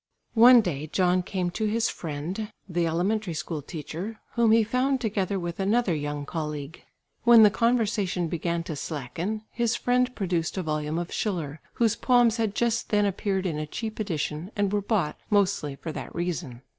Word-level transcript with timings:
One 0.33 0.61
day 0.61 0.87
John 0.87 1.21
came 1.21 1.51
to 1.51 1.65
his 1.65 1.87
friend 1.87 2.51
the 2.67 2.87
elementary 2.87 3.35
school 3.35 3.61
teacher 3.61 4.19
whom 4.33 4.51
he 4.51 4.63
found 4.63 4.99
together 4.99 5.37
with 5.39 5.59
another 5.59 5.93
young 5.93 6.25
colleague. 6.25 6.83
When 7.23 7.43
the 7.43 7.51
conversation 7.51 8.27
began 8.27 8.63
to 8.63 8.75
slacken, 8.75 9.43
his 9.51 9.75
friend 9.75 10.15
produced 10.15 10.57
a 10.57 10.63
volume 10.63 10.97
of 10.97 11.13
Schiller, 11.13 11.61
whose 11.73 11.95
poems 11.95 12.37
had 12.37 12.55
just 12.55 12.89
then 12.89 13.05
appeared 13.05 13.45
in 13.45 13.59
a 13.59 13.67
cheap 13.67 13.99
edition 13.99 14.49
and 14.55 14.73
were 14.73 14.81
bought 14.81 15.19
mostly 15.29 15.75
for 15.75 15.91
that 15.91 16.15
reason. 16.15 16.63